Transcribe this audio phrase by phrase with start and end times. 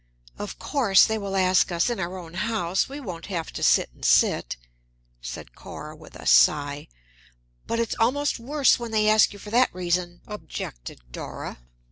[0.39, 3.91] "Of course they will ask us, in our own house; we won't have to sit
[3.93, 4.57] and sit,"
[5.21, 6.87] said Cora with a sigh.
[7.67, 11.59] "But it's almost worse when they ask you for that reason," objected Dora.